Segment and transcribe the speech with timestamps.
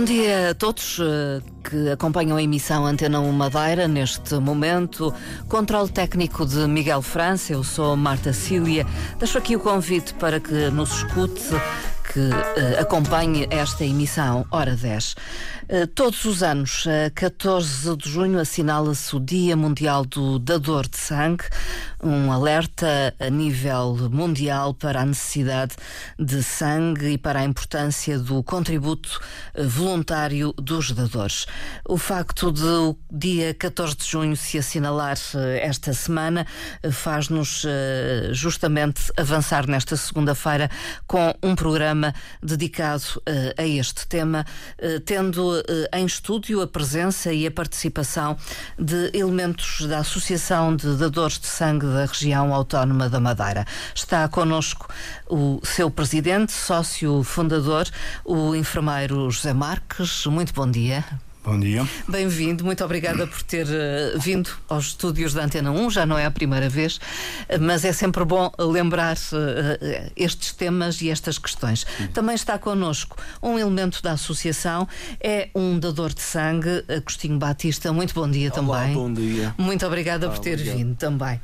[0.00, 5.12] Bom dia a todos eh, que acompanham a emissão Antena 1 Madeira neste momento.
[5.46, 8.86] Controle técnico de Miguel França, eu sou Marta Cília.
[9.18, 11.50] Deixo aqui o convite para que nos escute
[12.12, 15.12] que uh, acompanhe esta emissão, hora 10.
[15.12, 20.96] Uh, todos os anos, uh, 14 de junho, assinala-se o Dia Mundial do Dador de
[20.96, 21.44] Sangue,
[22.02, 25.74] um alerta a nível mundial para a necessidade
[26.18, 29.20] de sangue e para a importância do contributo
[29.54, 31.46] uh, voluntário dos dadores.
[31.86, 35.16] O facto de o dia 14 de junho se assinalar
[35.60, 36.46] esta semana
[36.90, 37.66] faz-nos
[38.32, 40.70] justamente avançar nesta segunda-feira
[41.06, 43.22] com um programa dedicado
[43.56, 44.44] a este tema,
[45.04, 45.62] tendo
[45.92, 48.36] em estúdio a presença e a participação
[48.78, 53.66] de elementos da Associação de Dadores de Sangue da Região Autónoma da Madeira.
[53.94, 54.88] Está connosco
[55.28, 57.86] o seu presidente, sócio fundador,
[58.24, 60.26] o enfermeiro José Marques.
[60.26, 61.04] Muito bom dia.
[61.50, 61.84] Bom dia.
[62.06, 66.24] Bem-vindo, muito obrigada por ter uh, vindo aos estúdios da Antena 1, já não é
[66.24, 71.84] a primeira vez, uh, mas é sempre bom lembrar uh, estes temas e estas questões.
[71.98, 72.06] Sim.
[72.14, 74.86] Também está connosco um elemento da associação,
[75.20, 77.92] é um dador de sangue, Agostinho Batista.
[77.92, 78.94] Muito bom dia Olá, também.
[78.94, 79.52] Bom dia.
[79.58, 80.76] Muito obrigada por ter obrigado.
[80.76, 81.40] vindo também.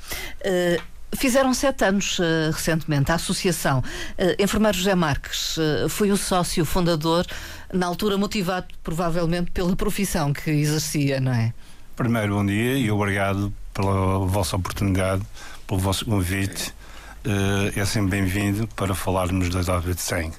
[1.16, 3.78] Fizeram sete anos uh, recentemente a Associação.
[3.78, 7.24] Uh, Enfermeiro José Marques uh, foi o sócio fundador,
[7.72, 11.52] na altura motivado provavelmente pela profissão que exercia, não é?
[11.94, 15.22] Primeiro, bom dia e obrigado pela vossa oportunidade,
[15.66, 16.74] pelo vosso convite.
[17.74, 20.36] é sempre bem-vindo para falarmos da doação de sangue.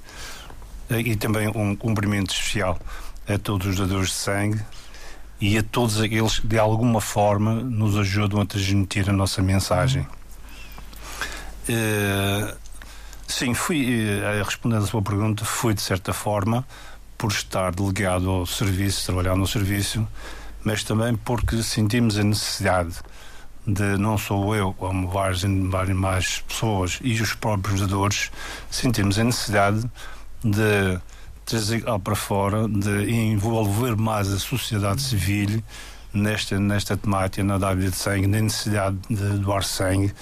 [0.89, 2.79] e também um cumprimento especial
[3.27, 4.61] a todos os dadores de sangue
[5.39, 10.07] e a todos aqueles que de alguma forma nos ajudam a transmitir a nossa mensagem.
[11.69, 12.55] Uh,
[13.27, 13.85] sim, fui,
[14.43, 16.65] respondendo à sua pergunta, fui de certa forma
[17.17, 20.07] por estar delegado ao serviço, trabalhar no serviço,
[20.63, 22.95] mas também porque sentimos a necessidade
[23.65, 28.31] de, não sou eu, como várias, várias mais pessoas e os próprios dadores,
[28.69, 29.83] sentimos a necessidade
[30.43, 30.99] de
[31.45, 35.63] trazer para fora, de envolver mais a sociedade civil
[36.13, 40.13] nesta, nesta temática, na dávida de sangue, na necessidade de doar sangue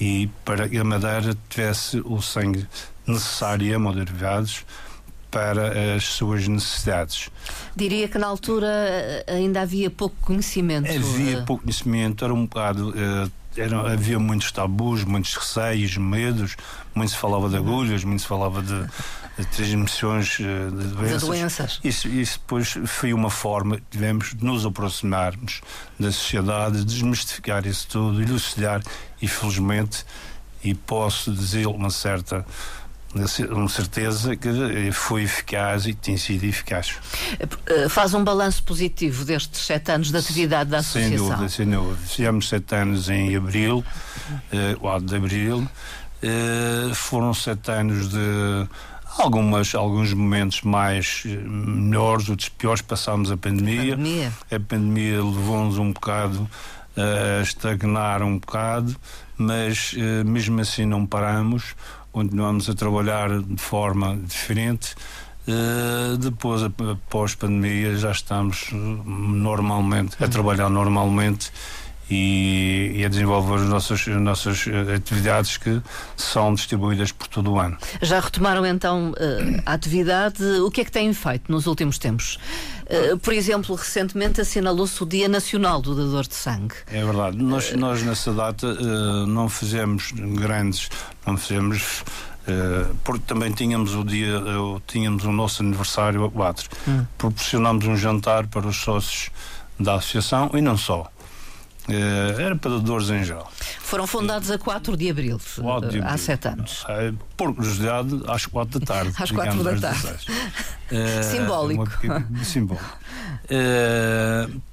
[0.00, 2.66] e para que a Madeira tivesse o sangue
[3.06, 4.64] necessário, hemoderivados,
[5.36, 7.28] para as suas necessidades.
[7.76, 10.90] Diria que na altura eh, ainda havia pouco conhecimento.
[10.90, 12.88] Havia eh, pouco conhecimento, era um bocado.
[12.88, 16.56] Uh, era, havia muitos tabus, muitos receios, medos,
[16.94, 18.86] muito se falava de agulhas, muito se falava de,
[19.38, 21.20] de transmissões de doenças.
[21.20, 21.80] De doenças.
[21.84, 25.60] Isso, isso depois foi uma forma, tivemos, de nos aproximarmos
[25.98, 28.82] da sociedade, desmistificar isso tudo, elucidar
[29.20, 30.04] e felizmente,
[30.62, 32.44] e posso dizer uma certa
[33.50, 36.96] uma certeza que foi eficaz e tem sido eficaz.
[37.66, 41.18] Eh, faz um balanço positivo destes sete anos de atividade da Associação?
[41.18, 41.96] Sem dúvida, sem dúvida.
[42.06, 43.84] Fizemos sete anos em abril,
[44.52, 45.68] eh, 4 de abril.
[46.22, 48.68] Eh, foram sete anos de
[49.18, 52.82] algumas, alguns momentos mais eh, melhores, outros piores.
[52.82, 53.94] Passámos a pandemia.
[53.94, 56.48] A pandemia, a pandemia levou-nos um bocado
[56.96, 58.96] a estagnar um bocado,
[59.36, 59.94] mas
[60.24, 61.74] mesmo assim não paramos,
[62.16, 64.94] continuamos a trabalhar de forma diferente.
[65.46, 70.30] Uh, depois, após pandemia, já estamos normalmente a uhum.
[70.30, 71.52] trabalhar normalmente
[72.10, 75.82] e, e, a desenvolver as nossas, as nossas atividades que
[76.16, 77.76] são distribuídas por todo o ano.
[78.00, 80.42] Já retomaram então eh, a atividade?
[80.60, 82.38] O que é que têm feito nos últimos tempos?
[82.86, 86.74] Uh, por exemplo, recentemente assinalou-se o Dia Nacional do Dador de Sangue.
[86.86, 87.36] É verdade.
[87.36, 90.88] Nós, nós nessa data uh, não fizemos grandes,
[91.26, 92.04] não fizemos.
[92.46, 94.40] Uh, porque também tínhamos o dia,
[94.86, 96.68] tínhamos o nosso aniversário a 4.
[96.86, 97.04] Hum.
[97.18, 99.30] Proporcionámos um jantar para os sócios
[99.80, 101.10] da associação e não só.
[101.88, 103.50] Uh, era para dadores em geral.
[103.78, 106.82] Foram fundados a 4 de abril, 4 de há 7 anos.
[106.82, 109.12] Uh, por curiosidade, às 4 da tarde.
[109.16, 110.26] às 4 da tarde.
[110.90, 111.88] Uh, simbólico.
[112.42, 112.98] Simbólico.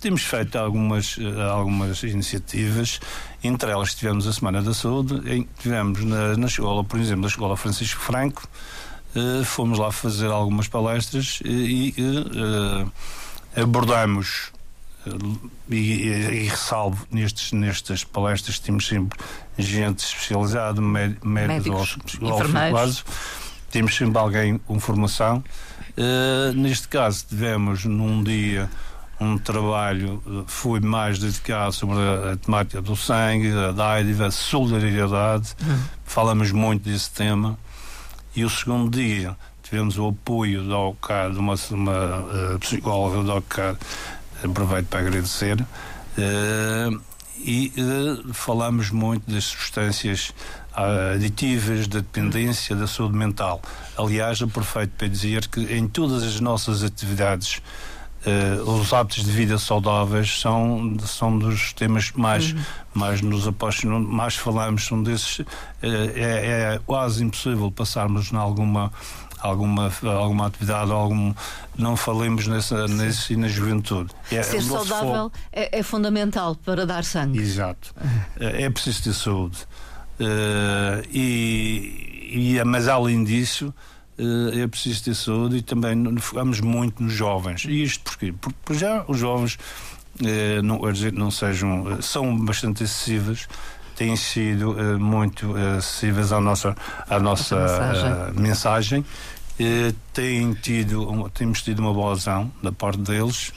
[0.02, 1.16] temos feito algumas,
[1.52, 3.00] algumas iniciativas,
[3.44, 7.28] entre elas tivemos a Semana da Saúde, em, tivemos na, na escola, por exemplo, na
[7.28, 8.48] Escola Francisco Franco,
[9.46, 14.53] fomos lá fazer algumas palestras e, e abordamos
[15.70, 16.08] e, e,
[16.44, 19.20] e, ressalvo nestes, nestas palestras temos sempre
[19.58, 23.06] gente especializada, médicos, enfermeiros.
[23.70, 25.44] Temos sempre alguém com formação.
[25.98, 28.70] Uh, neste caso tivemos num dia
[29.20, 34.32] um trabalho uh, foi mais dedicado sobre a, a, temática do sangue, a dádiva, a
[34.32, 35.56] solidariedade.
[35.62, 35.80] Uhum.
[36.04, 37.58] Falamos muito desse tema.
[38.36, 43.78] E o segundo dia tivemos o apoio da OCAD, uma, uma uh, psicóloga da OCAD,
[44.46, 47.02] aproveito para agradecer, uh,
[47.38, 50.34] e uh, falamos muito das substâncias
[51.14, 53.62] aditivas, da dependência, da saúde mental.
[53.96, 57.62] Aliás, aproveito para dizer que em todas as nossas atividades
[58.26, 62.62] Uh, os hábitos de vida saudáveis são, são dos temas mais, uhum.
[62.94, 65.40] mais nos apaixonam, mais falamos, são desses.
[65.40, 65.46] Uh,
[65.82, 68.94] é, é, quase impossível passarmos em alguma.
[69.44, 71.34] Alguma, alguma atividade, algum,
[71.78, 74.10] não falemos nessa, nesse, na juventude.
[74.32, 77.40] É, Ser saudável é, é, fundamental para dar sangue.
[77.40, 77.94] Exato.
[78.40, 79.58] É, é preciso ter saúde.
[80.20, 83.74] Uh, e, e, mas além disso,
[84.18, 87.66] uh, é preciso ter saúde e também focamos muito nos jovens.
[87.66, 88.34] E isto porquê?
[88.40, 89.58] Porque já os jovens
[90.22, 90.80] uh, não,
[91.14, 93.48] não sejam, são bastante acessíveis,
[93.96, 96.76] têm sido uh, muito acessíveis à nossa,
[97.10, 98.42] à nossa mensagem.
[98.42, 99.06] mensagem.
[100.14, 103.52] têm tido, temos tido uma boa adesão da parte deles.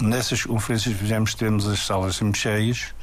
[0.00, 2.94] Nessas conferências que fizemos, temos as salas sempre cheias.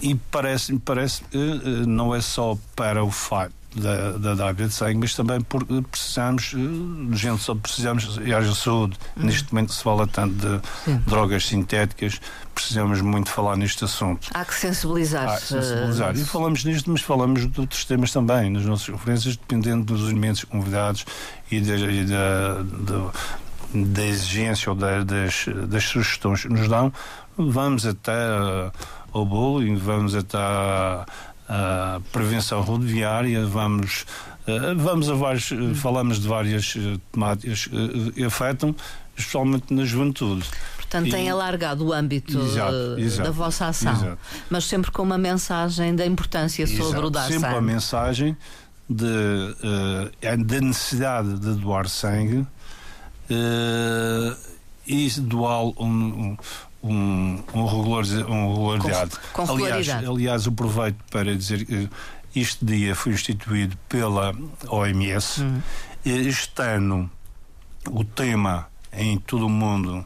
[0.00, 1.38] E parece-me parece que
[1.86, 7.16] não é só para o facto da, da de sangue, mas também porque precisamos, eh,
[7.16, 8.98] gente só precisamos, e haja saúde.
[9.16, 9.26] Uhum.
[9.26, 11.02] Neste momento se fala tanto de Sim.
[11.06, 12.20] drogas sintéticas,
[12.54, 14.28] precisamos muito falar neste assunto.
[14.34, 15.28] Há que sensibilizar.
[15.28, 16.16] Há que sensibilizar.
[16.16, 20.42] E falamos nisto, mas falamos de outros temas também, nas nossas conferências, dependendo dos elementos
[20.44, 21.04] convidados
[21.50, 23.10] e da, e da, da,
[23.72, 26.92] da exigência ou da, das, das sugestões que nos dão,
[27.36, 28.72] vamos até uh,
[29.12, 34.06] ao bullying, vamos até a prevenção rodoviária, vamos,
[34.46, 37.66] uh, vamos a vários, uh, falamos de várias uh, temáticas
[38.14, 38.74] que afetam,
[39.16, 40.48] especialmente na juventude.
[40.76, 41.10] Portanto, e...
[41.10, 44.18] tem alargado o âmbito exato, exato, da vossa ação, exato.
[44.48, 47.54] mas sempre com uma mensagem da importância sobre o dar sempre sangue.
[47.54, 48.36] Sempre a mensagem
[48.88, 52.38] de, uh, da necessidade de doar sangue
[53.30, 54.36] uh,
[54.84, 56.36] e doar um, um,
[56.82, 59.12] um, um, regular, um regularidade.
[59.32, 61.88] Com, com aliás, aliás, aproveito para dizer que
[62.34, 64.34] este dia foi instituído pela
[64.68, 65.42] OMS.
[65.42, 65.60] Hum.
[66.04, 67.10] Este ano,
[67.90, 70.04] o tema em todo o mundo,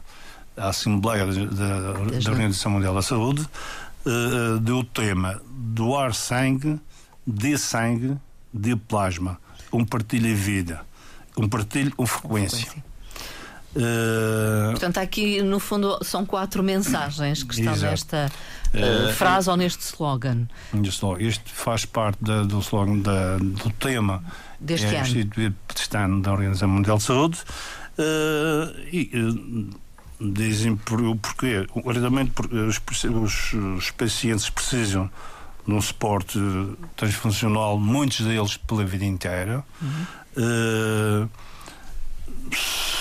[0.57, 1.99] a Assembleia da, da
[2.29, 3.47] Organização Mundial da Saúde,
[4.05, 6.79] uh, deu o tema doar sangue,
[7.25, 8.17] de sangue,
[8.53, 9.39] de plasma.
[9.71, 10.81] Um partilho vida.
[11.37, 12.59] Um partilho com frequência.
[12.59, 12.94] frequência.
[13.75, 14.71] Uh...
[14.71, 17.91] Portanto, aqui no fundo são quatro mensagens que estão Exato.
[17.91, 18.31] nesta
[18.73, 20.47] uh, frase ou neste slogan.
[21.19, 24.23] Este faz parte da, do slogan da, do tema
[24.59, 25.07] deste é ano.
[25.07, 27.39] instituído este ano da Organização Mundial de Saúde.
[27.97, 29.69] Uh, e
[30.21, 31.67] dizem por, o porquê.
[32.33, 35.09] Porque os, os, os pacientes precisam
[35.67, 36.39] de um suporte
[36.95, 39.65] transfuncional, muitos deles pela vida inteira.
[39.81, 41.27] Uhum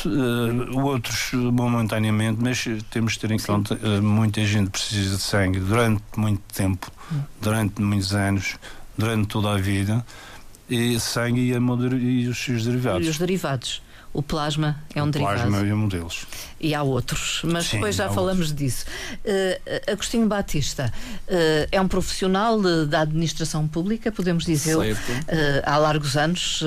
[0.06, 3.46] uh, outros momentaneamente, mas temos de ter em Sim.
[3.46, 7.20] conta uh, muita gente precisa de sangue durante muito tempo, hum.
[7.40, 8.56] durante muitos anos,
[8.96, 10.04] durante toda a vida,
[10.68, 13.06] e sangue e, e os seus derivados.
[13.06, 13.82] E os derivados.
[14.14, 15.40] O plasma é um o derivado.
[15.40, 16.24] Plasma é um deles.
[16.60, 18.54] E há outros, mas Sim, depois já falamos outros.
[18.54, 18.86] disso.
[19.24, 20.92] Uh, Agostinho Batista
[21.28, 24.84] uh, é um profissional de, da administração pública, podemos dizer, uh,
[25.64, 26.62] há largos anos,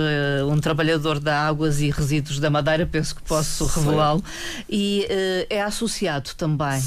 [0.51, 4.22] um trabalhador da Águas e Resíduos da Madeira, penso que posso revelá-lo,
[4.70, 5.08] e
[5.50, 6.82] é associado também.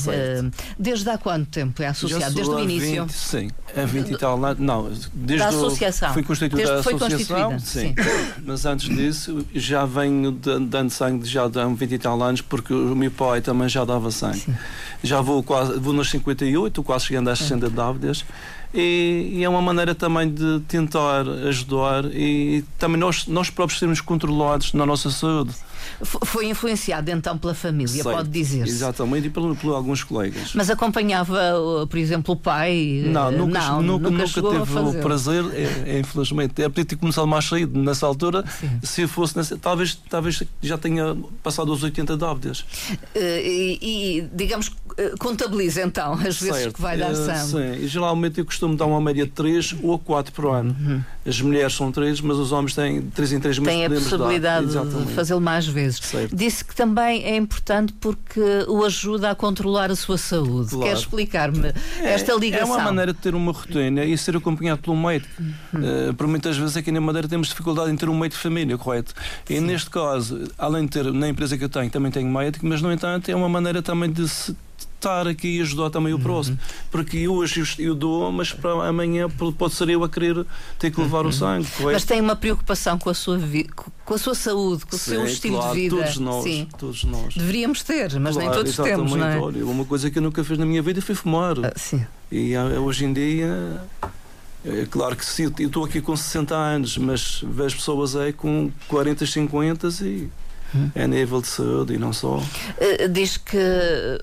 [0.79, 2.35] desde há quanto tempo é associado?
[2.35, 3.05] Desde o início?
[3.05, 4.59] 20, sim, há 20 e tal anos.
[4.59, 6.13] Não, desde da associação.
[6.13, 7.09] Foi constituída a associação.
[7.09, 7.95] Foi constituída, sim.
[7.95, 8.43] sim.
[8.45, 12.73] mas antes disso já venho de dando sangue já há 20 e tal anos, porque
[12.73, 14.41] o meu pai também já dava sangue.
[14.41, 14.55] Sim.
[15.03, 17.71] Já vou quase, vou nos 58, quase chegando às 60 é.
[17.71, 18.25] dávidas.
[18.73, 24.01] E, e, é uma maneira também de tentar ajudar e também nós, nós próprios sermos
[24.01, 25.53] controlados na nossa saúde.
[26.03, 28.71] Foi influenciado então pela família, Sei, pode dizer-se.
[28.71, 30.53] Exatamente, e por, por, alguns colegas.
[30.55, 31.39] Mas acompanhava,
[31.89, 33.05] por exemplo, o pai?
[33.07, 36.63] Não, nunca, não, nunca, nunca, nunca teve o prazer, é, é, infelizmente.
[36.63, 38.71] É podia ter começado mais cedo nessa altura, Sim.
[38.83, 42.61] se fosse nessa, talvez, talvez já tenha passado os 80 dávidas.
[42.61, 46.55] Uh, e, e, digamos, eh, contabiliza então as certo.
[46.55, 47.57] vezes que vai dar sangue.
[47.57, 50.77] Uh, sim, geralmente eu costumo dar uma média de 3 ou 4 por ano.
[50.79, 51.03] Uhum.
[51.31, 53.73] As mulheres são 3, mas os homens têm 3 em 3 meses.
[53.73, 56.01] Tem a possibilidade de fazê-lo mais vezes.
[56.01, 56.35] Certo.
[56.35, 60.71] Disse que também é importante porque o ajuda a controlar a sua saúde.
[60.71, 60.87] Claro.
[60.87, 61.69] Quer explicar-me
[62.01, 62.67] é, esta ligação?
[62.67, 65.31] É uma maneira de ter uma rotina e ser acompanhado pelo médico.
[65.39, 66.11] Uhum.
[66.11, 68.77] Uh, por muitas vezes aqui na Madeira temos dificuldade em ter um médico de família,
[68.77, 69.15] correto?
[69.49, 69.61] E Sim.
[69.61, 72.91] neste caso, além de ter na empresa que eu tenho, também tenho médico, mas no
[72.93, 74.57] entanto é uma maneira também de se
[75.01, 76.23] estar aqui e ajudar também o Uhum.
[76.23, 76.59] próximo.
[76.91, 80.45] Porque hoje eu, dou, mas para amanhã pode ser eu a querer
[80.79, 81.67] ter que levar o sangue.
[81.81, 83.69] Mas tem uma preocupação com a sua, vi-
[84.05, 85.97] com a sua saúde, com o seu estilo claro, de vida.
[85.97, 86.69] Todos nós, Sim.
[86.79, 87.35] todos nós.
[87.35, 89.39] Deveríamos ter, mas nem Claro, todos temos, não é?
[89.39, 91.57] Olha, uma coisa que eu nunca fiz na minha vida foi fumar.
[91.65, 92.05] Ah, sim.
[92.31, 93.81] E ah, hoje em dia,
[94.65, 98.71] é claro que sim, eu estou aqui com 60 anos, mas vejo pessoas aí com
[98.89, 100.29] 40, 50 e
[100.75, 100.91] Hum.
[100.95, 102.37] é nível de saúde e não só.
[102.39, 103.59] Uh, Diz que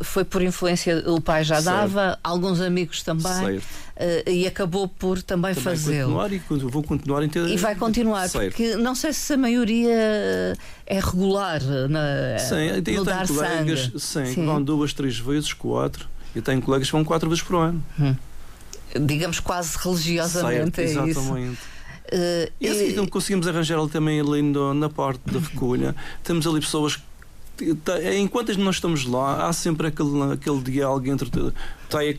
[0.03, 1.75] foi por influência, o pai já Certo.
[1.75, 3.23] dava, alguns amigos também,
[3.59, 3.63] Certo.
[3.65, 6.17] uh, e acabou por também, Também fazê-lo.
[6.31, 6.39] e
[6.69, 7.47] vou continuar a ter.
[7.49, 8.45] E vai continuar, Certo.
[8.55, 9.93] porque não sei se a maioria
[10.85, 13.99] é regular na, Sim, eu tenho dar colegas sangue.
[13.99, 14.45] sim, que Sim.
[14.45, 16.07] vão duas, três vezes, quatro.
[16.35, 17.83] Eu tenho colegas que vão quatro vezes por ano.
[18.99, 21.57] Digamos quase religiosamente, Certo, é isso.
[22.11, 25.95] Uh, E assim então conseguimos arranjar ali também ali no- na parte da recolha.
[26.23, 27.01] Temos ali pessoas que
[28.17, 31.29] enquanto nós estamos lá, há sempre aquele, aquele diálogo entre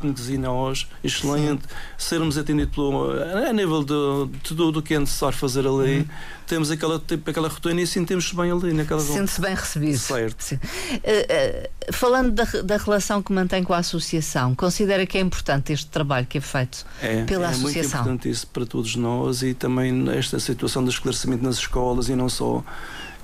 [0.02, 1.64] nos ensina hoje, excelente,
[1.97, 6.09] sermos atendidos pelo, a nível de, tudo o que é necessário fazer ali.
[6.47, 9.00] Temos aquela, tipo, aquela rotina e sentimos-se bem ali naquela.
[9.00, 9.99] Sente-se bem recebido.
[9.99, 10.42] Certo.
[10.42, 10.54] Sim.
[10.54, 10.59] Uh,
[10.99, 15.88] uh, falando da, da relação que mantém com a associação, considera que é importante este
[15.88, 18.00] trabalho que é feito É, pela é muito associação?
[18.00, 22.30] importante isso para todos nós e também esta situação do esclarecimento nas escolas e não
[22.30, 22.64] só.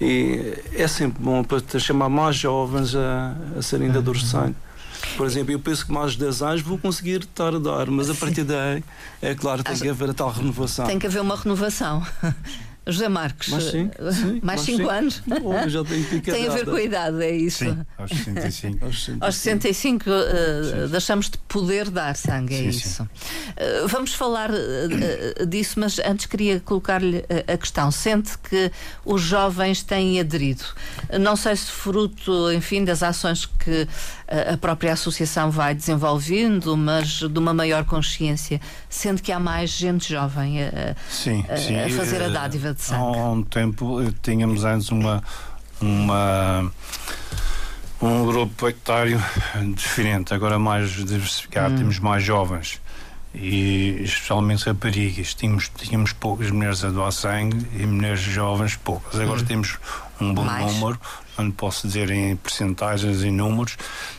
[0.01, 4.57] E é sempre bom para chamar mais jovens a, a serem de sangue.
[5.17, 8.11] Por exemplo, eu penso que mais de 10 anos vou conseguir estar a dar, mas
[8.11, 8.83] a partir daí,
[9.23, 10.87] é claro, tem que haver a tal renovação.
[10.87, 12.05] Tem que haver uma renovação.
[12.87, 14.89] José Marcos, Mas sim, sim, mais 5 sim.
[14.91, 15.23] anos?
[15.65, 17.65] Eu já tenho pica Tem a ver com a idade, é isso?
[17.65, 18.85] Sim, aos 65.
[18.85, 19.25] Aos 65.
[19.25, 22.79] Aos 65 uh, deixamos de poder dar sangue, é Sim, sim.
[22.79, 23.03] isso.
[23.05, 27.91] Uh, vamos falar uh, disso, mas antes queria colocar-lhe a questão.
[27.91, 28.71] Sente que
[29.05, 30.65] os jovens têm aderido?
[31.21, 33.89] Não sei se fruto, enfim, das ações que
[34.53, 38.61] a própria associação vai desenvolvendo, mas de uma maior consciência.
[38.89, 41.79] Sente que há mais gente jovem uh, Sim, a- sim.
[41.81, 43.19] a fazer a Eh, dádiva de sangue.
[43.19, 45.23] Há um tempo eh, tínhamos antes uma,
[45.81, 46.71] uma
[48.01, 49.23] um grupo etário
[49.75, 52.81] diferente, agora mais diversificado, temos mais jovens
[53.35, 55.35] e especialmente raparigas.
[55.35, 59.19] Tínhamos, tínhamos poucas mulheres a doar sangue e mulheres jovens poucas.
[59.19, 59.79] Agora temos
[60.21, 60.73] um bom Mais.
[60.73, 61.01] número,
[61.37, 63.77] não posso dizer em percentagens e números,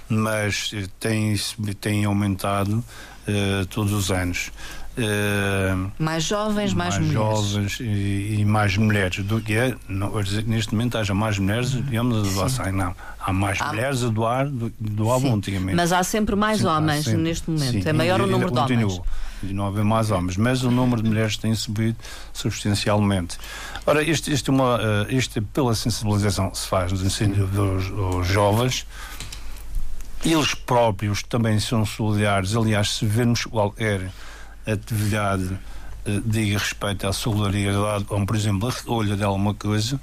[0.10, 1.36] mas eh, tem,
[1.80, 2.84] tem aumentado
[3.28, 4.52] eh, todos os anos.
[4.98, 7.14] Eh, Mais jovens, mais, mulheres.
[7.14, 10.12] jovens e, e mais mulheres do que é, não,
[10.48, 12.96] neste momento haja mais mulheres digamos, a doar sangue, não.
[13.20, 15.76] Há mais Há- mulheres a doar do que doavam antigamente.
[15.76, 17.22] Mas há sempre mais Sim, homens sempre.
[17.22, 17.84] neste momento.
[17.84, 18.84] Sim, é maior o ainda número de homens.
[18.94, 19.06] continua.
[19.44, 21.98] E não haver mais homens, mas o número de mulheres tem subido
[22.32, 23.38] substancialmente.
[23.86, 28.28] Ora, isto, isto, é uma, é pela sensibilização que se faz no ensino dos, dos
[28.28, 28.88] jovens,
[30.24, 32.56] eles próprios também são solidários.
[32.56, 34.10] Aliás, se vermos qualquer
[34.66, 35.58] atividade
[36.06, 40.00] eh, diga respeito à solidariedade, ou, por exemplo, a recolha de alguma coisa,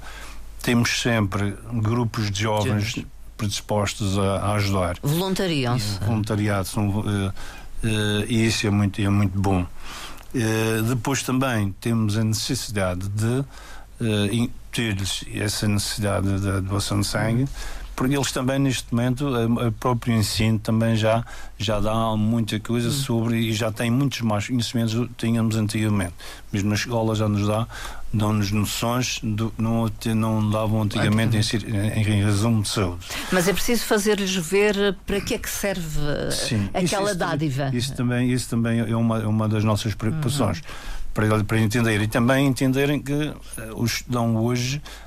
[0.61, 3.05] temos sempre grupos de jovens
[3.37, 4.97] predispostos a, a ajudar.
[5.01, 5.99] Voluntariam-se.
[5.99, 7.31] Voluntariado, são, eh,
[7.83, 9.65] eh, e isso é muito, é muito bom.
[10.89, 13.45] Depois também temos a necessidade de
[14.31, 17.47] incutir-lhes essa necessidade da doação de sangue,
[17.95, 21.23] porque eles também neste momento, a- o próprio ensino também já,
[21.57, 26.13] já dá muita coisa sobre e já tem muitos mais conhecimentos do que tínhamos antigamente.
[26.51, 27.67] Mesmo na escola já nos dá,
[28.11, 33.05] dão-nos noções do não, não davam antigamente em, em, em resumo de saúde.
[33.31, 37.15] Mas é preciso fazer-lhes ver para que é que serve uh, Sim, aquela isso- isso
[37.17, 37.69] dádiva.
[37.73, 40.61] Isso, também, isso também é uma, é uma das nossas preocupações.
[41.13, 42.01] Para, para entender.
[42.01, 43.33] E também entenderem que eh,
[43.75, 45.02] os que dão hoje, eh,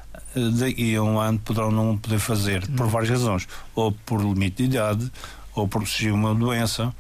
[0.58, 3.48] daqui a um ano, poderão não poder fazer, por várias razões.
[3.74, 5.10] Ou por limite de idade,
[5.54, 6.94] ou por surgir uma doença,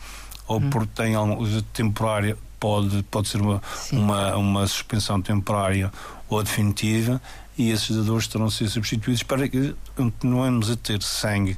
[0.46, 3.98] ou porque tem alguma coisa temporária, pode, pode ser uma, Sim.
[3.98, 5.92] uma, uma suspensão temporária
[6.28, 7.20] ou definitiva.
[7.58, 11.56] E esses dadores terão de ser substituídos para que continuemos a ter sangue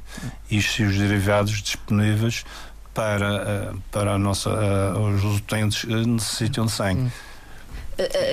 [0.49, 2.45] e os seus derivados disponíveis
[2.93, 7.01] para, eh, para a nossa, eh, os utentes que necessitam de sangue.
[7.01, 7.28] Uh,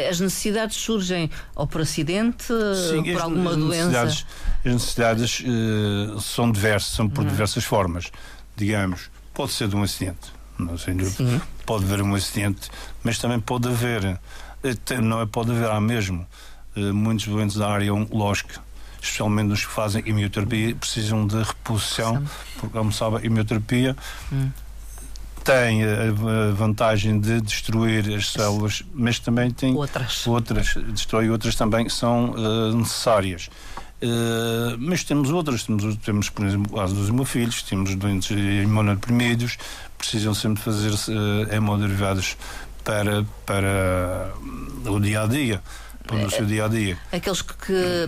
[0.08, 4.02] As necessidades surgem ou por acidente, uh, Sim, por alguma as doença.
[4.02, 4.24] as
[4.64, 8.10] necessidades eh, são diversas, são por diversas formas.
[8.56, 11.40] Digamos, pode ser de um acidente, não sei, Sim.
[11.64, 12.68] pode haver um acidente,
[13.02, 14.18] mas também pode haver,
[15.02, 16.26] não é pode haver, há mesmo
[16.76, 18.60] eh, muitos doentes da área oncológica,
[19.02, 22.24] especialmente os que fazem quimioterapia, precisam de reposição,
[22.58, 23.96] porque, como sabe, a quimioterapia
[24.32, 24.50] Hum.
[25.46, 30.26] Tem a, vantagem de destruir as células, mas também tem Outras.
[30.26, 33.48] outras, destrói outras também que são eh, necessárias.
[34.02, 39.56] Uh, mas temos outras, temos, temos por exemplo, caso dos hemofilhos, temos doentes imunodeprimidos,
[39.96, 42.36] precisam sempre fazer uh, hemoderivados
[42.84, 44.34] para, para
[44.84, 45.62] o dia a dia
[46.06, 46.96] para o seu dia a dia.
[47.10, 48.06] Aqueles que, que,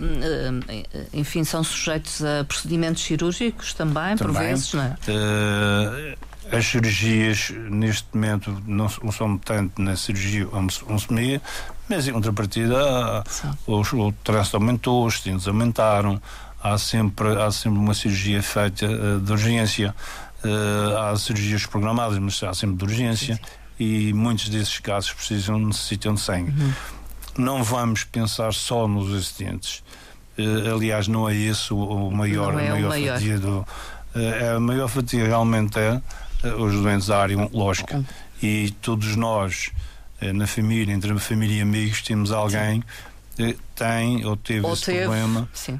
[1.11, 4.95] enfim, são sujeitos a procedimentos cirúrgicos também, também por vezes, não é?
[5.05, 6.17] Uh,
[6.51, 10.47] as cirurgias, neste momento, não, não são tanto na cirurgia
[10.87, 11.41] onsomia,
[11.87, 13.23] mas em contrapartida,
[13.67, 16.21] os, o trânsito aumentou, os dentes aumentaram,
[16.61, 19.93] há sempre, há sempre uma cirurgia feita uh, de urgência,
[20.43, 23.41] uh, há cirurgias programadas, mas há sempre de urgência, sim,
[23.77, 24.09] sim.
[24.09, 26.51] e muitos desses casos precisam, necessitam de sangue.
[26.51, 26.73] Uhum.
[27.37, 29.83] Não vamos pensar só nos acidentes.
[30.37, 33.13] Uh, aliás, não é esse o, o maior, não é a maior, maior.
[33.13, 33.65] fatia do.
[34.55, 36.01] a maior fatia realmente é
[36.43, 38.03] os doentes da área oncológica.
[38.41, 39.71] E todos nós,
[40.21, 42.83] eh, na família, entre a família e amigos, temos alguém
[43.35, 45.79] que tem ou teve ou esse teve, problema sim.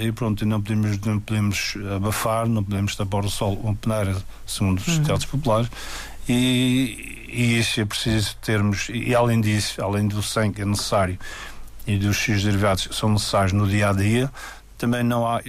[0.00, 4.14] E pronto, não podemos, não podemos abafar, não podemos tapar o sol com peneira,
[4.46, 5.02] segundo os uhum.
[5.02, 5.70] teatros populares,
[6.28, 11.18] e, e isso é preciso termos, e além disso, além do sangue que é necessário
[11.86, 14.30] e dos seus derivados que são necessários no dia a dia,
[14.76, 15.40] também não, há,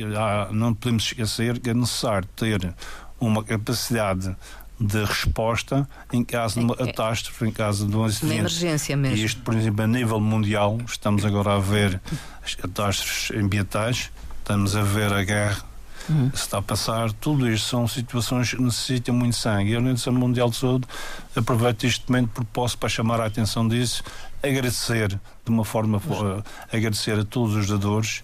[0.51, 2.73] não podemos esquecer que é necessário ter
[3.21, 4.35] uma capacidade
[4.79, 6.85] de resposta em caso de uma é, é.
[6.87, 8.33] catástrofe, em caso de um acidente.
[8.33, 9.17] Uma emergência mesmo.
[9.17, 12.01] E isto, por exemplo, a nível mundial, estamos agora a ver
[12.43, 15.71] as catástrofes ambientais, estamos a ver a guerra
[16.09, 16.31] uhum.
[16.33, 19.71] está a passar, tudo isto são situações que necessitam muito sangue.
[19.71, 20.87] E a Organização Mundial de Saúde
[21.35, 24.03] aproveita este momento por posso para chamar a atenção disso,
[24.43, 26.43] agradecer de uma forma, uhum.
[26.71, 28.23] agradecer a todos os dadores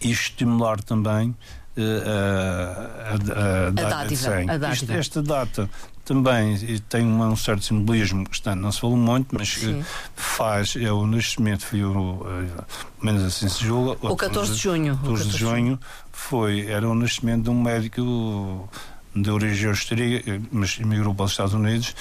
[0.00, 1.34] e estimular também
[1.76, 4.50] a, a, a, a data de sangue.
[4.72, 5.70] Isto, esta data
[6.04, 6.56] também
[6.88, 9.84] tem um certo simbolismo, portanto, não se falou muito, mas Sim.
[10.14, 12.64] faz, é o nascimento, foi o, eh,
[13.02, 13.98] menos assim se julga.
[14.00, 14.96] O 14 de junho.
[14.98, 15.80] 14 de junho
[16.12, 18.68] foi, era o nascimento de um médico
[19.14, 21.94] de origem austríaca, mas emigrou para os Estados Unidos,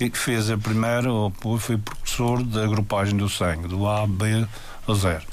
[0.00, 4.46] e que fez a primeira, ou foi professor da agrupagem do sangue, do A, B
[4.86, 5.24] ou zero.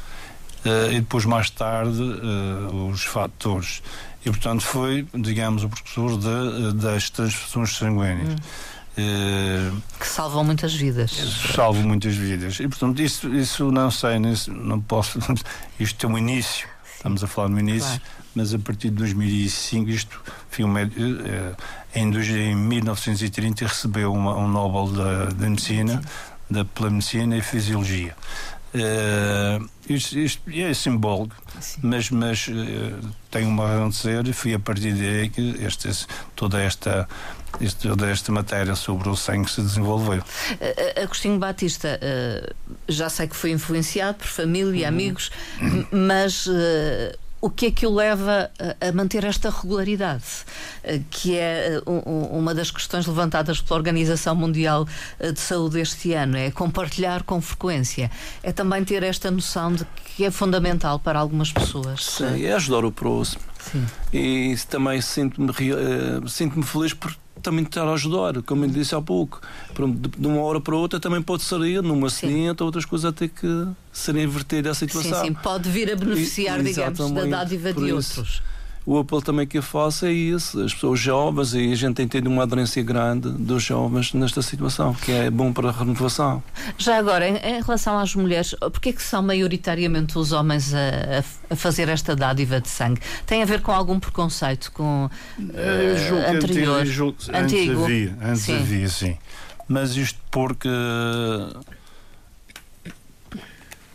[0.65, 3.81] Uh, e depois, mais tarde, uh, os fatores.
[4.25, 8.35] E, portanto, foi, digamos, o professor de, uh, das transfusões sanguíneas.
[8.97, 9.81] Hum.
[9.97, 11.11] que salvam muitas vidas.
[11.55, 12.59] Salvam muitas vidas.
[12.59, 14.19] E, portanto, isso, isso não sei,
[14.49, 15.19] não posso.
[15.79, 16.67] Isto tem um início,
[16.97, 18.01] estamos a falar no início, claro.
[18.35, 20.65] mas a partir de 2005, isto, enfim,
[21.95, 26.01] em, em 1930, recebeu uma, um Nobel da, da Medicina,
[26.49, 28.17] da, pela Medicina e Fisiologia.
[28.73, 31.35] Uh, isto, isto, é simbólico,
[31.81, 35.89] mas, mas uh, tem uma razão de ser e foi a partir daí que este,
[36.35, 37.07] toda, esta,
[37.81, 40.23] toda esta matéria sobre o sangue se desenvolveu.
[41.01, 41.99] Agostinho Batista,
[42.87, 44.93] já sei que foi influenciado por família, uhum.
[44.93, 45.31] amigos,
[45.91, 46.47] mas
[47.41, 50.23] o que é que o leva a manter esta regularidade,
[50.83, 54.87] eh, que é eh, uma das questões levantadas pela Organização Mundial
[55.19, 58.11] eh, de Saúde este ano, é compartilhar com frequência,
[58.43, 62.03] é também ter esta noção de que é fundamental para algumas pessoas.
[62.05, 63.41] Sim, é ajudar o próximo.
[63.59, 63.85] Sim.
[64.13, 65.53] E também sinto-me
[66.27, 69.41] sinto feliz por também estar a ajudar, como eu disse há pouco.
[70.17, 74.23] De uma hora para outra também pode sair num acidente, outras coisas até que serem
[74.23, 75.21] inverter a situação.
[75.21, 78.41] Sim, sim, pode vir a beneficiar, e, digamos, da dádiva de outros
[78.89, 82.07] o apelo também que eu faço é isso, as pessoas jovens, e a gente tem
[82.07, 86.41] tido uma aderência grande dos jovens nesta situação, que é bom para a renovação.
[86.75, 91.55] Já agora, em, em relação às mulheres, porquê que são maioritariamente os homens a, a,
[91.55, 92.99] fazer esta dádiva de sangue?
[93.27, 96.83] Tem a ver com algum preconceito com uh, anterior?
[96.83, 98.55] Julgo, antes havia, antes sim.
[98.55, 99.17] havia, sim.
[99.67, 100.67] Mas isto porque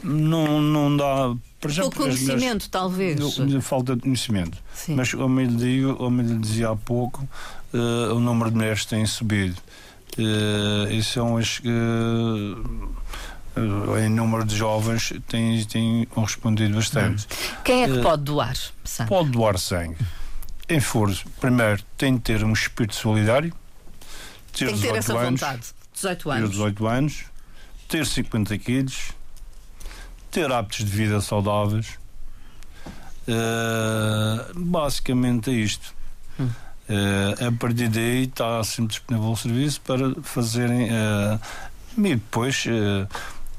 [0.05, 1.35] não, não dá
[1.77, 3.19] Pouco conhecimento, talvez.
[3.63, 4.59] falta de conhecimento.
[4.75, 4.95] Sim.
[4.97, 7.27] Mas, como eu, digo, como eu dizia há pouco,
[7.73, 9.57] uh, o número de mulheres tem subido.
[10.19, 11.69] Uh, e são as que.
[13.57, 17.27] Uh, em número de jovens têm, têm correspondido bastante.
[17.63, 19.09] Quem é que pode doar sangue?
[19.09, 19.97] Pode doar sangue.
[20.69, 23.55] Em força, primeiro, tem de ter um espírito solidário,
[24.53, 25.67] ter tem que ter essa anos, vontade.
[25.93, 26.43] 18 anos.
[26.43, 27.25] Ter 18 anos,
[27.89, 29.13] ter 50 quilos,
[30.35, 31.97] ter hábitos de vida saudáveis.
[33.29, 35.95] Uh, basicamente é isto.
[36.39, 36.51] Hum.
[36.89, 40.91] Uh, a partir daí está sempre disponível o serviço para fazerem.
[40.91, 41.41] Uh,
[41.97, 42.67] e depois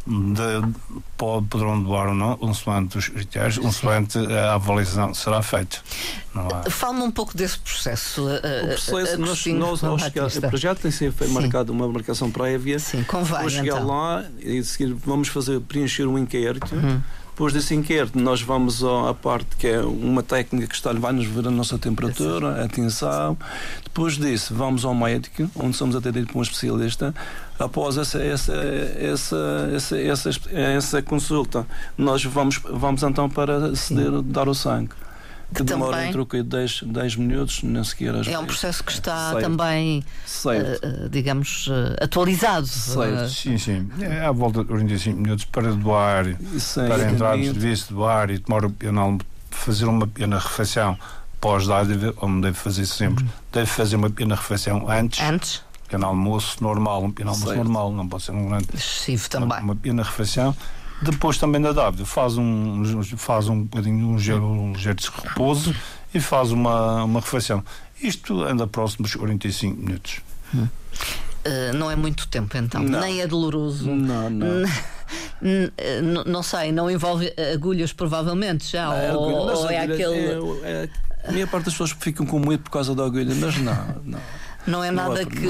[0.05, 0.73] de,
[1.17, 5.77] pode, poderão doar ou não, consoante os critérios, consoante a avaliação será feita.
[6.69, 8.27] Fala-me um pouco desse processo.
[8.27, 12.77] O processo, nós, nós ao chegar, para já tem sempre marcado uma marcação prévia.
[12.77, 13.41] Sim, convém.
[13.41, 13.87] Vou chegar então.
[13.87, 16.75] lá e seguir, vamos fazer, preencher um inquérito.
[16.75, 17.01] Uhum.
[17.35, 21.45] Depois desse inquérito, nós vamos à parte que é uma técnica que está, vai-nos ver
[21.45, 23.37] a nossa temperatura, a tensão.
[23.83, 27.13] Depois disso, vamos ao médico, onde somos atendidos por um especialista.
[27.59, 28.53] Após essa, essa,
[28.97, 31.67] essa, essa, essa, consulta,
[31.97, 34.93] nós vamos, vamos então para ceder, dar o sangue
[35.49, 38.45] que, que demora também, entre o que 10, 10 minutos, nem sequer as É um
[38.45, 40.03] processo que está também,
[40.45, 42.67] uh, digamos, uh, atualizado.
[42.67, 43.29] Certo.
[43.29, 43.89] Sim, sim.
[44.01, 46.25] É à volta de 45 minutos para doar,
[46.57, 49.17] Sim, para entrar no serviço, doar e tomar o penal,
[49.51, 50.97] fazer uma pequena refeição
[51.39, 53.23] pós-dádiva, como deve fazer sempre.
[53.23, 53.29] Uhum.
[53.51, 55.21] Deve fazer uma pequena refeição antes.
[55.21, 55.61] Antes?
[55.83, 58.67] Pequeno almoço normal, um pequeno almoço normal, não pode ser um grande.
[58.73, 59.59] Excessivo também.
[59.59, 60.55] Uma pequena refeição
[61.11, 62.83] depois também da dávida faz um,
[63.17, 65.75] faz um bocadinho um gelo, um gelo de repouso
[66.13, 67.63] e faz uma, uma refeição.
[68.01, 70.19] Isto anda próximo dos 45 minutos.
[70.53, 70.67] Hum.
[71.45, 72.99] Uh, não é muito tempo então, não.
[72.99, 73.89] nem é doloroso.
[73.89, 74.47] Não, não.
[76.01, 78.85] não, não sei, não envolve agulhas provavelmente já?
[78.85, 80.15] Não, é ou, ou é aquele.
[80.63, 80.89] É, é,
[81.27, 84.01] a minha parte das pessoas ficam com medo por causa da agulha, mas não.
[84.03, 84.19] Não,
[84.65, 85.47] não é nada não que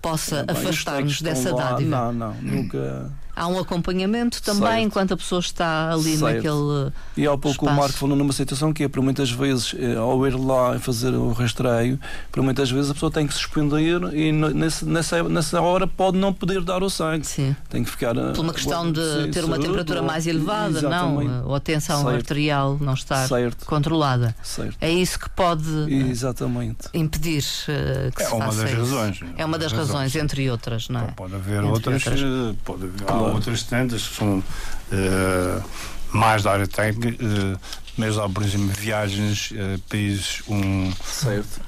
[0.00, 1.90] possa afastar-nos dessa lá, dádiva.
[1.90, 4.82] Não, não, nunca há um acompanhamento também certo.
[4.82, 6.34] enquanto a pessoa está ali certo.
[6.34, 6.92] naquele.
[7.16, 7.72] E há pouco espaço.
[7.72, 10.78] o Marco falou numa situação que é, por muitas vezes, eh, ao ir lá e
[10.78, 11.98] fazer o rastreio,
[12.32, 16.32] por muitas vezes a pessoa tem que suspender e nesse, nessa, nessa hora pode não
[16.32, 17.26] poder dar o sangue.
[17.26, 17.54] Sim.
[17.68, 18.14] Tem que ficar.
[18.14, 21.28] Por uma questão de sim, ter uma temperatura mais elevada, exatamente.
[21.28, 21.46] não?
[21.46, 22.16] Ou a tensão certo.
[22.16, 23.64] arterial não estar certo.
[23.64, 24.34] controlada.
[24.42, 24.76] Certo.
[24.80, 25.68] É isso que pode
[26.10, 26.88] exatamente.
[26.92, 28.80] impedir que é se uma faça das isso.
[28.80, 29.20] razões.
[29.36, 31.06] É uma das razões, razões, entre outras, não é?
[31.12, 32.20] Pode haver outras, outras.
[32.20, 35.64] Eh, pode haver, claro outras tantas que são uh,
[36.12, 37.58] mais da área técnica, uh,
[37.96, 41.60] mas há, por exemplo, viagens a países um, certo.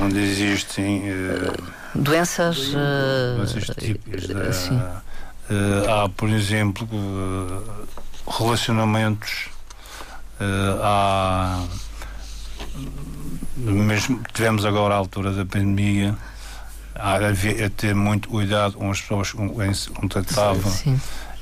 [0.00, 1.02] onde existem
[1.94, 2.70] doenças,
[3.36, 4.28] doenças típicas.
[4.28, 5.02] Da,
[6.04, 6.86] há, por exemplo,
[8.28, 9.48] relacionamentos,
[10.80, 11.64] há
[13.56, 16.16] mesmo tivemos agora a altura da pandemia
[16.94, 20.70] a ter muito cuidado com as pessoas com quem se contactavam.
[20.70, 21.00] Sim.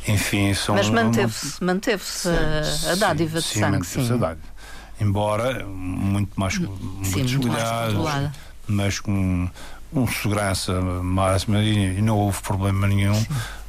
[0.09, 0.75] Enfim, são.
[0.75, 4.13] Mas manteve-se manteve a, a dádiva de sim, sangue, sim.
[4.13, 4.53] A dádiva.
[5.01, 8.33] Embora muito mais, sim, muito cuidado,
[8.67, 9.49] mas com,
[9.93, 13.25] com segurança máxima e, e, não houve problema nenhum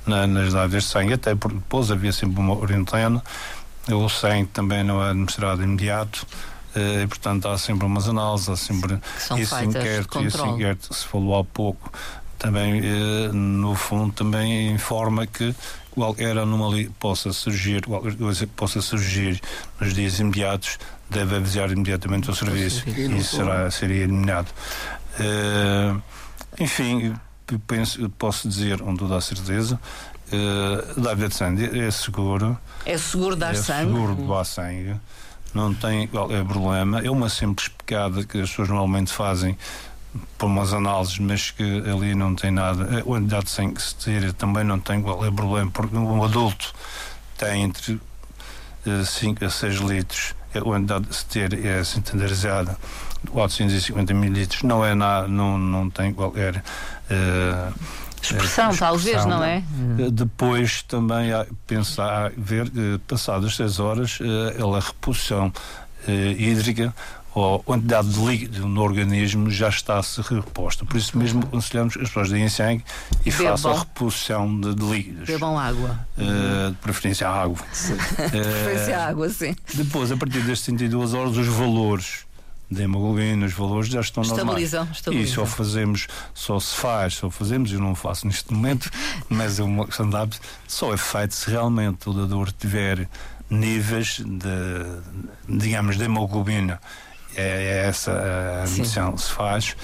[0.05, 3.21] na, nas dádivas de sangue, até porque depois havia sempre uma orientana.
[3.91, 6.25] O sangue também não é administrado imediato
[6.75, 8.99] e, portanto, há sempre umas análises, há sempre
[9.37, 11.91] esse inquérito, esse inquérito se falou há pouco,
[12.43, 15.55] também, eh, no fundo, também informa que
[15.91, 19.39] qualquer anomalia possa surgir, qualquer coisa que possa surgir
[19.79, 20.77] nos dias imediatos,
[21.09, 24.49] deve avisar imediatamente o serviço e isso será, seria eliminado.
[25.19, 26.01] Uh,
[26.59, 27.13] enfim,
[27.65, 29.79] penso, posso dizer com toda a certeza,
[30.27, 32.57] uh, David Sandy é seguro.
[32.85, 33.91] É seguro dar é sangue?
[33.91, 34.99] É seguro doar sangue
[35.53, 36.99] não tem qualquer problema.
[36.99, 39.57] É uma simples pecada que as pessoas normalmente fazem
[40.37, 42.99] por umas análises, mas que ali não tem nada.
[42.99, 46.73] A quantidade de sangue que se tira também não tem qualquer problema, porque um adulto
[47.37, 47.99] tem entre
[49.05, 50.35] 5 eh, a 6 litros.
[50.53, 52.77] A quantidade de ter é standardizada,
[53.31, 56.63] 450 mililitros, não é nada, não, não tem qualquer.
[57.09, 57.73] Uh,
[58.23, 59.57] Expressão, expressão, talvez, não é?
[59.99, 61.31] Eh, depois também
[61.67, 65.51] pensar, ver, eh, passadas 6 horas, eh, a reposição
[66.37, 66.93] hídrica
[67.35, 70.85] ou a quantidade de líquido no organismo já está a ser reposta.
[70.85, 72.83] Por isso mesmo aconselhamos as pessoas deem sangue
[73.25, 73.47] e Bebam.
[73.47, 75.27] façam a reposição de, de líquidos.
[75.27, 75.99] Bebam água.
[76.17, 77.57] Uh, de preferência água.
[77.71, 77.93] Sim.
[77.93, 79.55] Uh, de preferência água, sim.
[79.73, 82.22] Depois, a partir das 72 horas, os valores
[82.73, 84.97] de hemoglobina, os valores já estão estabilizam, normais.
[84.97, 85.31] Estabilizam.
[85.31, 88.89] E só fazemos, só se faz, só fazemos, eu não faço neste momento,
[89.29, 93.07] mas é uma questão de hábito, só é feito se realmente o dador tiver
[93.49, 96.79] níveis de, digamos, de hemoglobina.
[97.35, 99.75] É, é essa a medição que se faz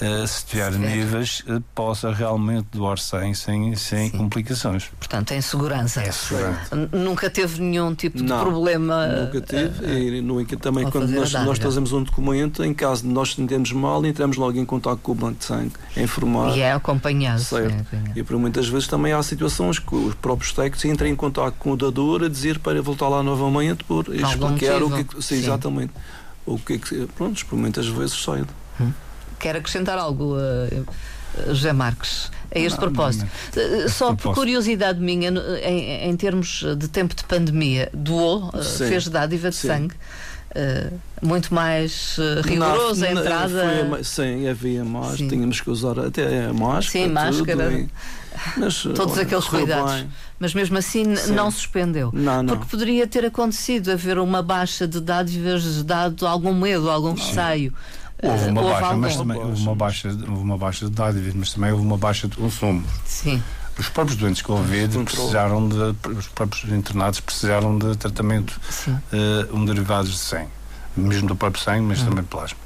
[0.00, 4.90] uh, se tiver se níveis, uh, possa realmente doar sem, sem, sem complicações.
[4.98, 6.02] Portanto, em segurança.
[6.02, 6.88] É segurança.
[6.92, 9.06] Nunca teve nenhum tipo de Não, problema.
[9.06, 9.84] Nunca teve.
[9.84, 13.72] Uh, e no, também, quando nós, nós trazemos um documento, em caso de nós sentirmos
[13.72, 16.56] mal, entramos logo em contato com o banco de sangue, a informar.
[16.56, 17.40] E é acompanhado.
[17.40, 17.72] Certo.
[17.72, 18.18] É acompanhado.
[18.18, 21.72] E por muitas vezes também há situações que os próprios técnicos entram em contato com
[21.72, 25.22] o dador a dizer para voltar lá novamente por explicar o que.
[25.22, 25.92] Sim, exatamente.
[26.44, 27.06] O que é que.
[27.16, 28.44] Pronto, por muitas vezes sai.
[28.80, 28.92] Hum.
[29.38, 30.86] Quer acrescentar algo, uh,
[31.48, 32.30] José Marques?
[32.54, 33.26] A este não, propósito.
[33.54, 33.84] Não, não.
[33.84, 35.30] Eh, só por curiosidade minha,
[35.62, 39.68] em, em, termos de tempo de pandemia, doou, sim, fez dádiva de sim.
[39.68, 39.94] sangue.
[40.56, 43.86] Uh, muito mais uh, rigoroso a entrada.
[43.90, 45.28] Foi, sim, havia mais, sim.
[45.28, 47.04] tínhamos que usar até a máscara.
[47.04, 47.72] Sim, máscara.
[47.72, 47.88] E,
[48.56, 49.92] mas, Todos olha, aqueles cuidados.
[49.92, 50.08] Bem.
[50.38, 51.32] Mas mesmo assim Sim.
[51.32, 52.10] não suspendeu.
[52.12, 52.44] Não.
[52.46, 57.72] Porque poderia ter acontecido haver uma baixa de dádivas, dado algum medo, algum receio.
[58.22, 61.70] Houve uma, baixa, mas também, houve uma baixa, houve uma baixa de dádivas, mas também
[61.70, 62.84] houve uma baixa de consumo.
[63.04, 63.42] Sim.
[63.78, 65.76] Os próprios doentes com Covid precisaram de,
[66.08, 70.48] os próprios internados precisaram de tratamento uh, um derivados de sangue,
[70.96, 72.06] mesmo do próprio sangue, mas uhum.
[72.06, 72.58] também plasma.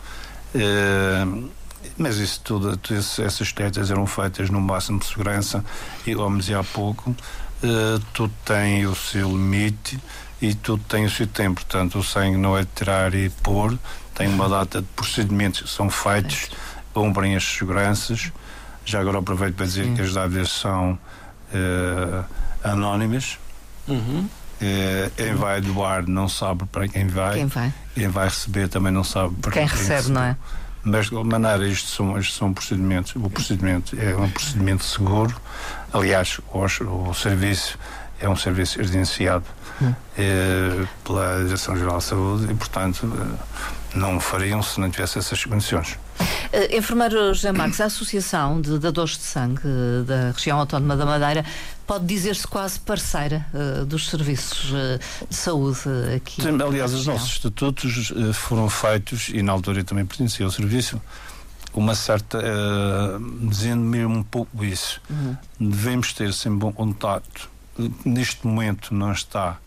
[0.55, 1.51] Uh,
[1.97, 2.79] mas isso tudo,
[3.25, 5.65] essas tetas eram feitas no máximo de segurança
[6.07, 9.99] e, como dizia há pouco, uh, tudo tem o seu limite
[10.41, 11.61] e tudo tem o seu tempo.
[11.61, 13.77] Portanto, o sangue não é tirar e pôr,
[14.15, 16.51] tem uma data de procedimentos que são feitos,
[16.93, 18.33] cumprem as seguranças
[18.85, 20.99] já agora aproveito para dizer que as dávidas são
[21.53, 22.25] uh,
[22.65, 23.39] anónimas.
[23.87, 24.29] Uhum.
[24.61, 27.37] Uh, quem vai doar não sabe para quem vai.
[27.37, 27.75] Quem vai.
[27.95, 30.37] Quem vai receber também não sabe para quem, quem recebe, recebe, não é?
[30.83, 33.15] Mas de qualquer maneira, estes são, estes são procedimentos.
[33.15, 35.35] O procedimento é um procedimento seguro.
[35.93, 37.79] Aliás, o, o serviço
[38.19, 39.45] é um serviço residenciado
[39.81, 39.95] hum.
[40.19, 45.45] eh, pela Direção-Geral de Saúde e, portanto, eh, não o fariam se não tivesse essas
[45.45, 45.99] condições.
[46.21, 51.07] Uh, enfermeiro José Marques, a Associação de Dadores de Sangue uh, da Região Autónoma da
[51.07, 51.45] Madeira
[51.87, 54.73] pode dizer-se quase parceira uh, dos serviços
[55.29, 55.81] de saúde
[56.15, 56.43] aqui.
[56.43, 61.01] Sim, aliás, os nossos estatutos foram feitos, e na altura eu também pertencia ao serviço,
[61.73, 62.41] uma certa.
[63.43, 65.01] dizendo mesmo um pouco isso.
[65.09, 65.37] Uhum.
[65.59, 67.49] Devemos ter sempre bom contato.
[68.05, 69.59] Neste momento não está.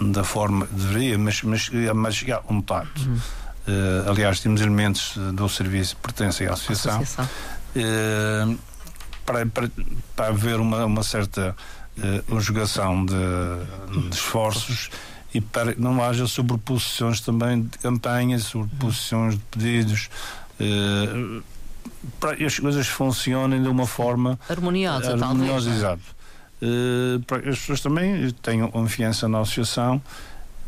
[0.00, 3.00] Da forma que deveria, mas, mas, mas há contato.
[3.06, 3.18] Uhum
[3.66, 7.28] Uh, aliás, temos elementos do serviço que pertencem à associação, associação.
[7.74, 8.58] Uh,
[9.24, 9.70] para, para,
[10.14, 11.56] para haver uma, uma certa
[11.96, 13.14] uh, conjugação de,
[14.02, 14.90] de, esforços
[15.32, 20.10] e para que não haja sobreposições também de campanhas, sobreposições de pedidos.
[20.60, 21.42] Uh,
[22.20, 25.76] para que as coisas funcionem de uma forma harmoniosa, harmoniosa talvez.
[25.78, 26.02] Exato.
[26.64, 30.00] Uh, para que as pessoas também tenham confiança na associação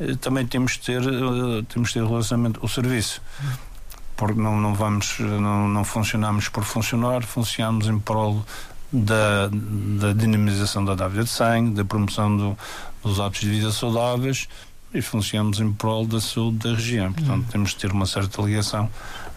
[0.01, 3.23] eh, também temos de ter, eh, temos de ter relacionamento o serviço.
[4.17, 8.45] Porque não, não vamos, não, não funcionamos por funcionar, funcionamos em prol
[8.93, 12.59] da, da dinamização da dávida de sangue, da promoção do,
[13.03, 14.49] dos hábitos de vida saudáveis
[14.95, 17.13] e funcionamos em prol da saúde da região.
[17.13, 17.51] Portanto, uhum.
[17.51, 18.89] temos de ter uma certa ligação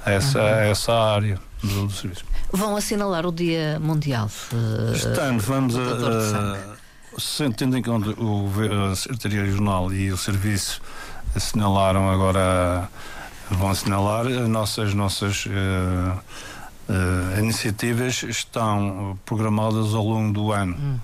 [0.05, 0.45] a essa, uhum.
[0.45, 2.25] a essa área do, do serviço.
[2.51, 4.29] Vão assinalar o Dia Mundial?
[4.51, 8.49] Uh, Estamos, vamos a, tendo em conta o,
[8.91, 10.81] a Secretaria Regional e o Serviço
[11.35, 12.89] assinalaram agora,
[13.49, 20.75] vão assinalar as nossas, nossas uh, uh, iniciativas estão programadas ao longo do ano.
[20.79, 20.99] Hum.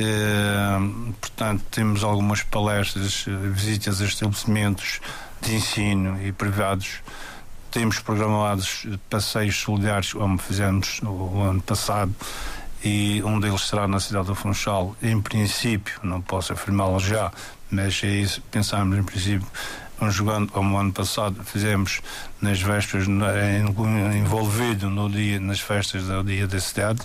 [0.00, 5.00] Uh, portanto, temos algumas palestras, visitas a estabelecimentos
[5.40, 7.00] de ensino e privados.
[7.72, 12.14] Temos programados passeios solidários, como fizemos o ano passado,
[12.84, 14.94] e um deles será na cidade do Funchal.
[15.02, 17.32] Em princípio, não posso afirmá-lo já,
[17.70, 19.46] mas é isso, pensamos em princípio,
[19.98, 22.02] conjugando como ano passado fizemos
[22.42, 27.00] nas vésperas, envolvido no dia, nas festas do dia da cidade.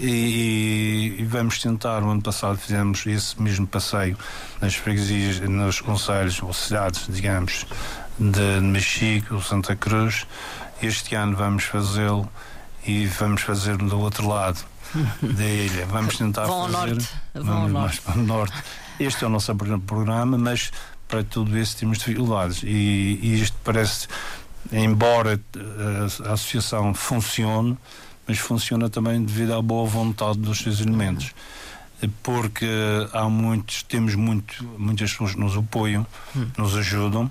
[0.00, 4.16] E, e, vamos tentar, o ano passado fizemos esse mesmo passeio
[4.60, 7.66] nas freguesias, nos conselhos ou cidades, digamos,
[8.18, 10.26] de Mexico, Santa Cruz.
[10.82, 12.28] Este ano vamos fazê-lo
[12.86, 14.64] e vamos fazer do outro lado
[15.22, 15.86] da ilha.
[15.86, 16.76] Vamos tentar Vão fazer.
[16.76, 17.08] Ao norte.
[17.34, 18.00] Vão ao norte.
[18.00, 18.54] Para o norte.
[18.98, 20.72] Este é o nosso programa, mas
[21.06, 22.62] para tudo isso temos dificuldades.
[22.62, 24.08] E, e isto parece,
[24.72, 27.78] embora a, a associação funcione,
[28.26, 31.32] mas funciona também devido à boa vontade dos seus elementos.
[32.22, 32.68] Porque
[33.12, 36.46] há muitos, temos muito, muitas pessoas que nos apoiam, hum.
[36.56, 37.30] nos ajudam,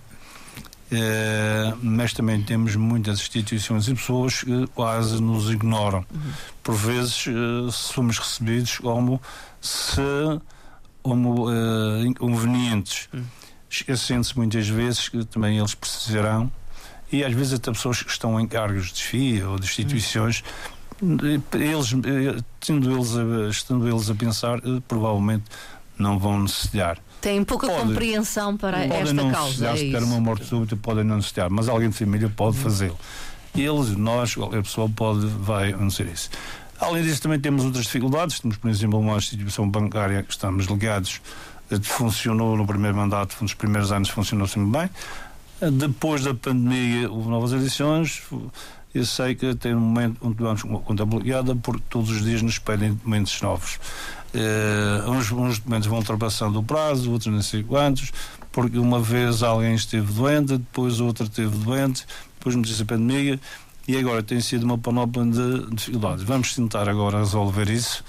[1.82, 6.06] mas também temos muitas instituições e pessoas que quase nos ignoram.
[6.63, 9.21] Por vezes uh, somos recebidos como
[9.62, 10.02] se
[11.02, 13.23] como uh, inconvenientes, uhum.
[13.69, 16.52] esquecendo-se muitas vezes que também eles precisarão
[17.10, 20.43] e às vezes até pessoas que estão em cargos de FIA ou de instituições
[21.54, 21.93] eles,
[22.60, 25.45] tendo eles a, estando eles a pensar, provavelmente
[25.97, 26.97] não vão necessitar.
[27.21, 29.67] Tem pouca pode, compreensão para esta não causa.
[29.67, 32.97] Pode é uma morte súbita, pode não necessitar, mas alguém de família pode fazê-lo.
[33.56, 36.30] Eles, nós, qualquer pessoa pode, vai acontecer isso.
[36.80, 38.39] Além disso, também temos outras dificuldades.
[38.39, 41.21] Temos, por exemplo, uma instituição bancária que estamos ligados,
[41.71, 44.89] eh, funcionou no primeiro mandato, nos primeiros anos funcionou sempre bem.
[45.60, 48.21] Eh, depois da pandemia, houve novas edições.
[48.93, 52.93] Eu sei que tem um momento onde conta bloqueada, porque todos os dias nos pedem
[52.93, 53.80] documentos novos.
[54.33, 58.11] Uh, uns, uns documentos vão ultrapassando o prazo, outros não sei quantos,
[58.51, 62.05] porque uma vez alguém esteve doente, depois outro esteve doente,
[62.37, 63.39] depois me disse a pandemia,
[63.87, 66.23] e agora tem sido uma panóplia de dificuldades.
[66.23, 68.03] Vamos tentar agora resolver isso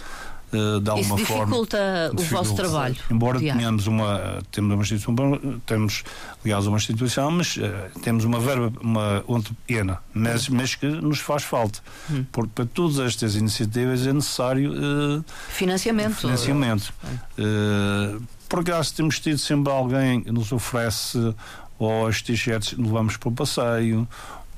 [0.52, 1.44] uh, de alguma Isso forma.
[1.46, 2.96] dificulta o vosso trabalho.
[3.10, 3.58] Embora diário.
[3.60, 6.04] tenhamos uma, temos uma instituição, temos,
[6.44, 11.20] aliás, uma instituição, mas uh, temos uma verba uma, onde pequena, mas, mas que nos
[11.20, 11.80] faz falta.
[12.10, 12.24] Hum.
[12.32, 16.16] Porque para todas estas iniciativas é necessário uh, financiamento.
[16.16, 16.92] financiamento.
[17.38, 21.34] Uh, por acaso temos tido sempre alguém que nos oferece
[21.78, 24.08] ou as t-shirts levamos para o passeio,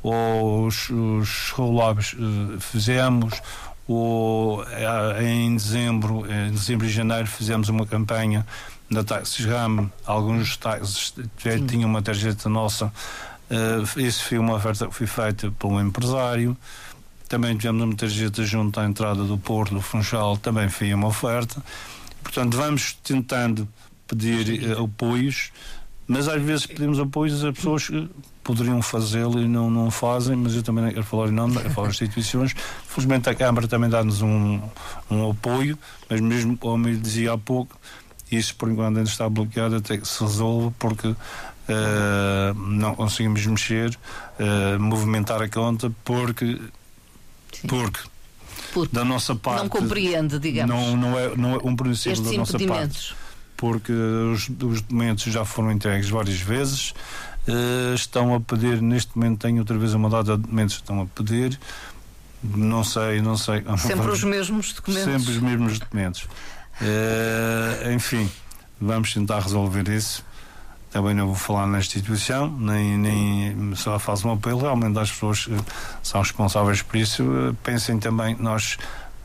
[0.03, 3.41] ou os, os roll-ups uh, fizemos,
[3.93, 8.47] ou uh, em dezembro, em dezembro e janeiro fizemos uma campanha
[8.89, 11.13] da Taxis Ram, alguns táxis
[11.69, 16.57] tinham uma tarjeta nossa, uh, isso foi uma oferta que foi feita por um empresário.
[17.29, 21.61] Também tivemos uma tarjeta junto à entrada do Porto, do Funchal, também foi uma oferta.
[22.23, 23.69] Portanto, vamos tentando
[24.07, 25.51] pedir uh, apoios,
[26.07, 28.09] mas às vezes pedimos apoios a pessoas que
[28.45, 31.71] poderiam fazê-lo e não, não fazem, mas eu também não quero falar em nome, quero
[31.71, 32.55] falar instituições.
[32.91, 34.61] Felizmente a Câmara também dá-nos um,
[35.09, 37.79] um apoio, mas mesmo como eu dizia há pouco,
[38.33, 41.17] isso por enquanto ainda está bloqueado até que se resolva, porque uh,
[42.57, 43.97] não conseguimos mexer,
[44.41, 46.61] uh, movimentar a conta, porque,
[47.53, 47.69] Sim.
[47.69, 48.01] porque
[48.73, 52.33] Porque da nossa parte não compreende, digamos, não, não, é, não é um princípio da
[52.33, 53.15] nossa parte
[53.57, 56.95] porque os, os documentos já foram entregues várias vezes.
[57.47, 61.03] Uh, estão a pedir, neste momento tenho outra vez uma data de documentos que estão
[61.03, 61.61] a pedir.
[62.43, 63.63] Não sei, não sei.
[63.79, 65.05] Sempre os mesmos documentos.
[65.05, 66.23] Sempre os mesmos documentos.
[66.81, 68.31] Uh, enfim,
[68.81, 70.25] vamos tentar resolver isso.
[70.91, 75.45] Também não vou falar na instituição, nem, nem só faço um apelo realmente às pessoas
[75.45, 75.55] que
[76.03, 77.23] são responsáveis por isso.
[77.23, 78.77] Uh, pensem também que nós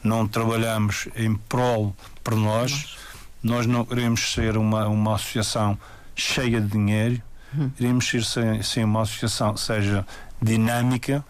[0.03, 2.97] não trabalhamos em prol para nós.
[3.41, 5.77] nós não queremos ser uma, uma associação
[6.15, 7.21] cheia de dinheiro,
[7.53, 7.69] uhum.
[7.71, 10.05] queremos ser, ser, ser, uma associação que seja
[10.41, 11.23] dinâmica,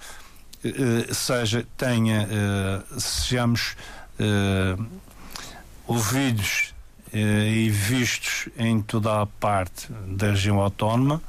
[1.13, 3.75] seja, tenha, uh, sejamos
[4.19, 4.85] uh,
[5.87, 6.73] ouvidos
[7.13, 11.21] e vistos em toda a parte da região autónoma,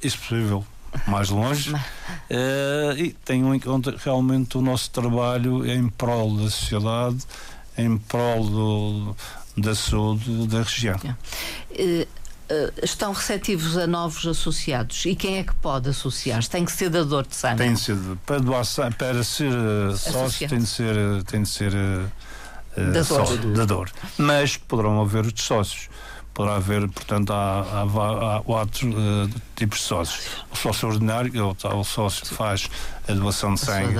[0.00, 0.64] e se possível
[1.06, 1.74] mais longe,
[2.96, 7.18] e tenham em conta realmente o nosso trabalho em prol da sociedade
[7.78, 9.16] em prol do,
[9.56, 10.96] da saúde da região.
[10.96, 12.08] Uh, uh,
[12.82, 16.48] estão receptivos a novos associados e quem é que pode associar-se?
[16.48, 17.58] Tem que ser dador de sangue?
[17.58, 18.64] Tem de ser, para, doar,
[18.96, 21.72] para ser uh, sócio tem de ser, tem de ser
[22.76, 23.04] dador.
[23.04, 23.90] Sócio, dador.
[24.16, 25.88] Mas poderão haver os sócios.
[26.32, 28.88] Poderá haver, portanto, há, há, há quatro
[29.56, 30.26] tipos de sócios.
[30.52, 32.70] O sócio ordinário, que é o sócio que faz
[33.08, 33.94] a doação de sangue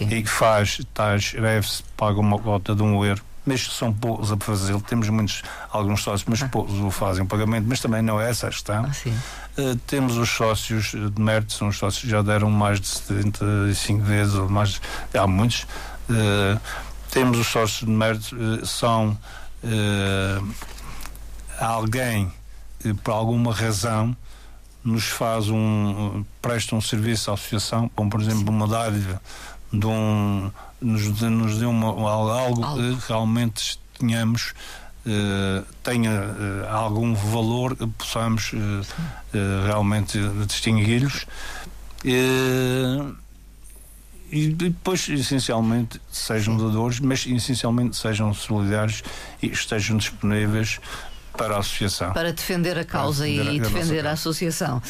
[0.00, 4.36] e que faz tais greves, paga uma cota de um euro mas são poucos a
[4.36, 4.78] fazer.
[4.82, 6.48] Temos muitos, alguns sócios, mas ah.
[6.48, 8.84] poucos o fazem o pagamento, mas também não é essa a questão.
[8.84, 12.86] Ah, uh, temos os sócios de mérito, são os sócios que já deram mais de
[12.86, 14.80] 75 vezes, ou mais,
[15.14, 15.62] há muitos.
[16.08, 16.60] Uh,
[17.10, 19.18] temos os sócios de mérito, uh, são
[21.58, 22.30] alguém
[22.78, 24.16] que, por alguma razão,
[24.84, 29.20] nos faz um presta um serviço à associação, como por exemplo uma dádiva
[29.72, 30.50] de um
[30.80, 34.54] nos, nos deu uma, algo, algo, que realmente tenhamos
[35.04, 41.26] uh, tenha uh, algum valor que possamos uh, realmente distingui-los
[44.30, 49.02] e depois essencialmente sejam doadores mas essencialmente sejam solidários
[49.42, 50.78] e estejam disponíveis
[51.36, 52.12] para a associação.
[52.12, 54.82] Para defender a causa defender e a, defender a, a associação.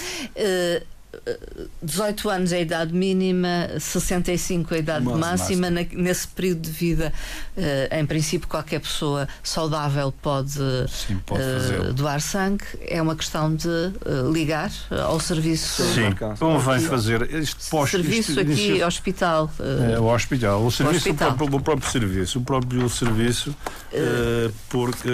[1.26, 5.70] Uh, 18 anos é a idade mínima, 65 é a idade Mas, máxima.
[5.70, 7.12] Na, nesse período de vida,
[7.56, 12.64] uh, em princípio, qualquer pessoa saudável pode, Sim, pode uh, doar sangue.
[12.80, 15.82] É uma questão de uh, ligar ao serviço.
[15.82, 19.50] Sim, como vai fazer este posto, Serviço isto, aqui, isto, hospital.
[19.92, 20.64] é, o hospital.
[20.64, 21.30] O serviço, hospital.
[21.30, 22.38] O, próprio, o próprio serviço.
[22.38, 23.54] O próprio serviço,
[24.68, 25.08] porque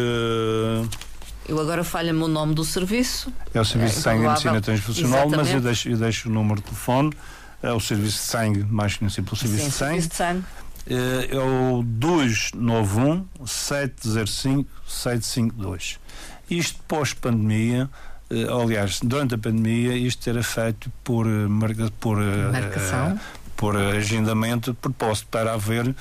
[1.49, 3.33] eu agora falha-me o nome do serviço.
[3.53, 6.33] É o Serviço é, de Sangue e Medicina Transfusional, mas eu deixo, eu deixo o
[6.33, 7.13] número de telefone.
[7.63, 9.91] É o Serviço de Sangue, mais conhecido pelo Serviço Sim, de Sangue.
[9.91, 10.45] Serviço de sangue.
[10.87, 15.99] É, é o 291 705 752.
[16.51, 17.89] Isto pós-pandemia,
[18.31, 23.19] eh, aliás, durante a pandemia, isto era feito por, eh, por, eh, Marcação.
[23.57, 25.95] por agendamento de propósito para haver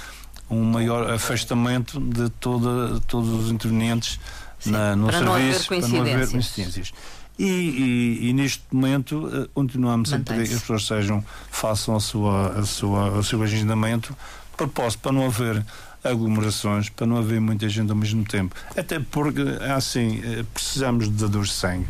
[0.50, 4.20] um maior afastamento de toda, todos os intervenientes
[4.66, 6.94] na, no para serviço não para não haver coincidências.
[7.38, 12.00] E, e, e, neste momento uh, continuamos a pedir que as pessoas sejam, façam a
[12.00, 14.16] sua, a sua, o seu agendamento.
[14.56, 15.66] Propósito para não haver
[16.04, 18.56] aglomerações, para não haver muita gente ao mesmo tempo.
[18.78, 21.88] Até porque, é assim, eh, precisamos de dadores de sangue,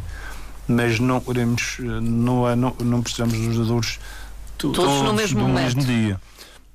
[0.65, 3.99] mas não queremos, eh, não, é, não, não precisamos dos dadores
[4.57, 6.21] todos, todos no, mesmo, no mesmo dia.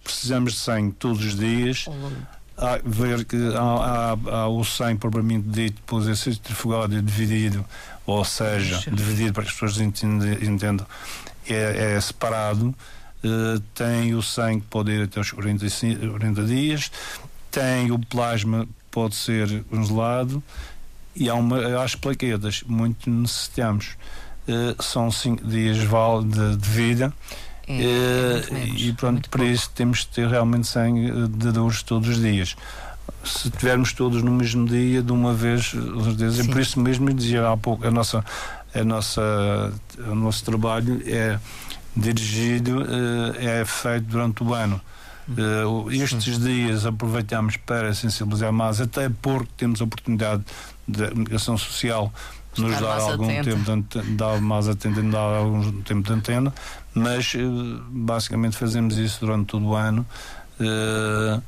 [0.05, 1.86] Precisamos de sangue todos os dias
[2.59, 7.65] há, ver que há, há, há o sangue propriamente dito, depois é centrifugado e dividido,
[8.05, 10.87] ou seja, dividido para que as pessoas entendam,
[11.49, 12.75] é, é separado.
[13.25, 15.67] Uh, tem o sangue pode ir até os 40,
[16.11, 16.91] 40 dias,
[17.51, 20.41] tem o plasma pode ser congelado
[21.17, 23.97] e há uma, as plaquetas, muito necessitamos.
[24.47, 27.13] Uh, são 5 dias de, de vida
[27.69, 32.21] é, uh, e pronto, para isso temos de ter realmente sangue de dores todos os
[32.21, 32.57] dias.
[33.25, 35.73] Se tivermos todos no mesmo dia, de uma vez,
[36.05, 38.25] certeza, é por isso mesmo dizia há pouco, a nossa,
[38.75, 41.39] a nossa, o nosso trabalho é
[41.95, 44.81] dirigido, uh, é feito durante o ano.
[45.91, 50.43] Estes dias aproveitamos para sensibilizar mais, até porque temos a oportunidade
[50.87, 52.11] da comunicação social
[52.59, 53.51] nos dar algum atenta.
[53.51, 56.55] tempo de dar mais atenta, dar algum tempo de antena,
[56.95, 60.07] mas uh, basicamente fazemos isso durante todo o ano.
[60.61, 61.43] Uh,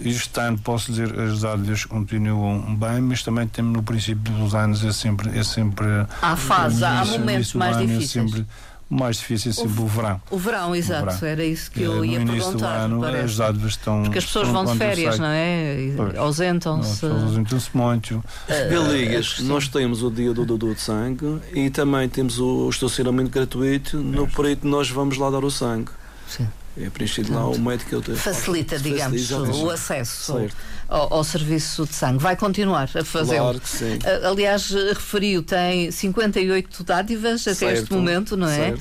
[0.00, 4.84] este ano posso dizer as dádidas continuam bem, mas também temos no princípio dos anos
[4.84, 5.86] é sempre é sempre
[6.20, 8.26] há fases, há momentos mais é difíceis.
[8.26, 8.46] É sempre,
[8.88, 10.20] mais difícil é sempre o, o verão.
[10.30, 11.28] O verão, exato, o verão.
[11.28, 12.76] era isso que eu é, ia perguntar.
[12.82, 14.02] Ano, as dádivas estão.
[14.02, 15.76] Porque as pessoas vão de férias, não é?
[16.16, 17.06] Ausentam-se.
[17.06, 18.24] Ausentam-se muito.
[18.68, 23.98] Beligas, nós temos o dia do doador de sangue e também temos o estacionamento gratuito.
[23.98, 25.90] No período nós vamos lá dar o sangue.
[26.28, 26.46] Sim.
[26.78, 30.48] É preenchido lá o médico que Facilita, digamos, o acesso
[30.88, 32.18] ao, ao, serviço de sangue.
[32.18, 33.44] Vai continuar a fazê-lo.
[33.44, 33.98] Claro que sim.
[34.22, 38.74] Aliás, referiu, tem 58 dádivas até este momento, não é?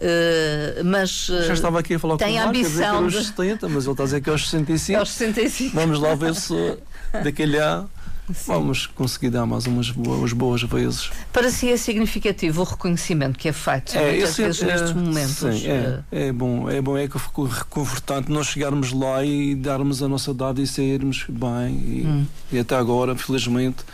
[0.00, 3.18] Uh, mas uh, já estava aqui a falar tem com o Marco, ambição a dizer
[3.18, 3.26] que de...
[3.26, 4.98] 70, mas ele está a dizer que é aos 65.
[4.98, 5.76] Aos 65.
[5.76, 6.78] Vamos lá ver se
[7.22, 7.90] daquele ano
[8.34, 8.52] Sim.
[8.52, 11.10] vamos conseguir dar mais umas boas, boas vezes.
[11.32, 15.36] Para si é significativo o reconhecimento que é feito é, muitas vezes é, nestes momentos.
[15.36, 20.08] Sim, é, eh, é, bom, é bom, é reconfortante nós chegarmos lá e darmos a
[20.08, 21.74] nossa dada e sairmos bem.
[21.74, 22.26] E, hum.
[22.52, 23.84] e até agora, felizmente,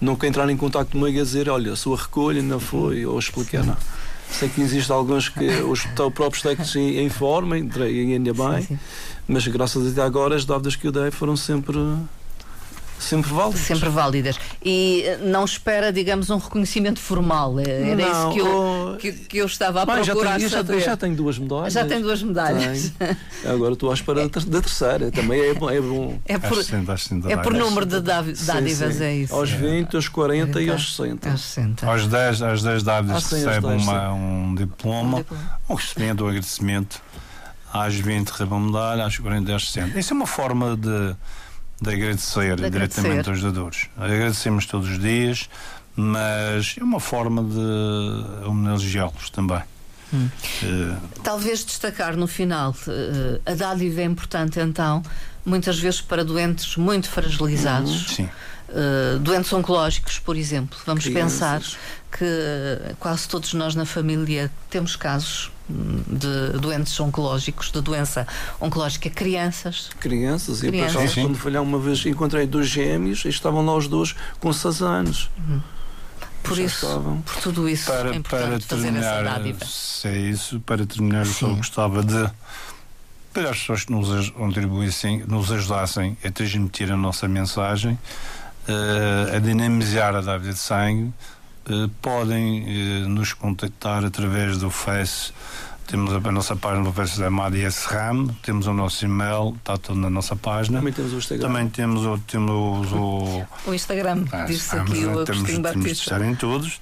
[0.00, 3.64] nunca entrar em contato comigo a dizer, olha, a sua recolha não foi, ou explicar,
[3.64, 3.76] não.
[4.30, 5.84] Sei que existem alguns que os
[6.14, 8.78] próprios técnicos informam, e ainda bem, sim, sim.
[9.28, 11.78] mas graças a Deus agora as dadas que eu dei foram sempre
[12.98, 13.60] Sempre válidas.
[13.60, 14.38] Sempre válidas.
[14.64, 17.58] E eh, não espera, digamos, um reconhecimento formal.
[17.60, 20.80] Eh, era não, isso que eu, oh, que, que, eu estava a procurar já saber.
[20.80, 21.72] Já, já tenho duas medalhas.
[21.72, 22.92] Já tem duas medalhas.
[23.44, 24.28] Agora estou à espera é.
[24.28, 25.10] da terceira.
[25.10, 25.70] Também é bom.
[25.70, 26.18] É, bom.
[26.26, 26.58] é por,
[27.30, 29.34] é por número de dádivas, é isso.
[29.34, 31.30] Aos 20, aos 40 e aos 60.
[31.30, 31.86] Aos 60.
[31.86, 35.24] Aos 10, às 10 dádivas recebe uma, um diploma,
[35.68, 37.02] um recebimento, um agradecimento.
[37.72, 39.98] Às 20 recebe uma medalha, às 40 às 60.
[39.98, 41.14] Isso é uma forma de
[41.80, 42.70] de agradecer, de agradecer.
[42.70, 43.88] diretamente aos dadores.
[43.96, 45.48] Agradecemos todos os dias,
[45.94, 49.62] mas é uma forma de homenageá-los também.
[50.12, 50.28] Hum.
[50.62, 55.02] Uh, Talvez destacar no final, uh, a dádiva é importante então,
[55.44, 58.14] muitas vezes para doentes muito fragilizados.
[58.14, 58.28] Sim.
[58.68, 60.78] Uh, doentes oncológicos, por exemplo.
[60.84, 61.32] Vamos Crianças.
[61.32, 61.78] pensar
[62.10, 68.26] que quase todos nós na família temos casos de doentes oncológicos, de doença
[68.60, 69.90] oncológica, crianças.
[69.98, 71.14] Crianças, e crianças.
[71.14, 74.82] quando fui lá uma vez encontrei dois gêmeos e estavam lá os dois com 6
[74.82, 75.30] anos.
[75.36, 75.60] Uhum.
[76.42, 77.20] Por isso, estavam.
[77.22, 82.04] por tudo isso, para, é para terminar, se é isso, para terminar, eu só gostava
[82.04, 82.30] de
[83.32, 87.98] para as pessoas que nos contribuíssem, nos ajudassem a transmitir a nossa mensagem,
[89.34, 91.12] a dinamizar a dávida de sangue,
[91.68, 95.32] uh, podem uh, nos contactar através do Face
[95.86, 100.00] temos a nossa página no Face da Maria Serram, temos o nosso e-mail, está tudo
[100.00, 100.78] na nossa página.
[100.78, 101.46] Também temos o Instagram.
[101.46, 105.70] Também temos o, temos o, o Instagram, ah, disse aqui o Agostinho Batista.
[105.70, 106.80] Temos de estar em todos.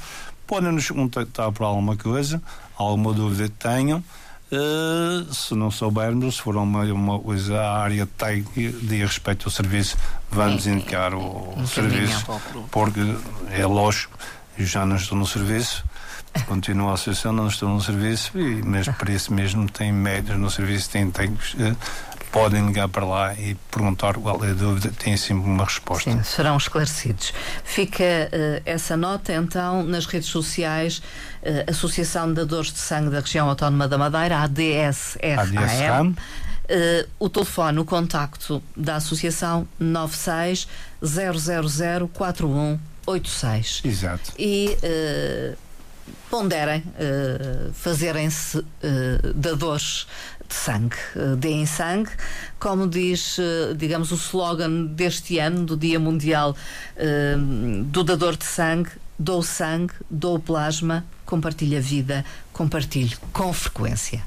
[0.50, 2.41] Podem nos contactar por alguma coisa,
[2.76, 4.04] alguma dúvida que tenham.
[4.52, 9.52] Uh, se não soubermos, se for uma, uma coisa à área técnica de respeito ao
[9.52, 9.95] serviço,
[10.32, 12.26] vamos sim, indicar o, o serviço,
[12.72, 13.00] porque
[13.52, 14.18] é lógico,
[14.58, 15.86] eu já não estou no serviço,
[16.47, 20.50] continuo a associação, não estou no serviço, e, mas para isso mesmo tem médios no
[20.50, 21.54] serviço, tem técnicos.
[21.54, 21.78] Uh,
[22.32, 26.12] podem ligar para lá e perguntar qual é a dúvida, tem sempre uma resposta.
[26.12, 27.34] Sim, serão esclarecidos.
[27.64, 31.02] Fica uh, essa nota então nas redes sociais,
[31.42, 36.10] uh, Associação de Dadores de Sangue da Região Autónoma da Madeira, ADSRAM.
[36.12, 40.68] Uh, o telefone, o contacto da Associação 96
[41.02, 43.82] 000 4186.
[43.84, 44.34] Exato.
[44.38, 44.78] E
[46.30, 48.66] ponderem uh, fazerem-se uh,
[49.34, 50.08] dadores
[50.48, 52.12] de sangue, uh, deem sangue,
[52.60, 56.56] como diz, uh, digamos, o slogan deste ano, do Dia Mundial
[57.92, 64.22] do Dador de Sangue, dou sangue, dou plasma, compartilho a vida, compartilho com frequência.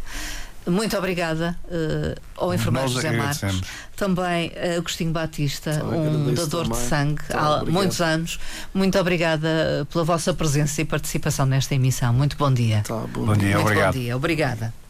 [0.67, 3.61] Muito obrigada uh, ao enfermeiro José Marcos,
[3.97, 7.73] também uh, Agostinho Batista, Só um dador de sangue há obrigado.
[7.73, 8.39] muitos anos.
[8.73, 12.13] Muito obrigada pela vossa presença e participação nesta emissão.
[12.13, 12.83] Muito bom dia.
[12.87, 13.95] Tá, bom, bom dia, Muito obrigado.
[13.95, 14.82] Bom dia, obrigada.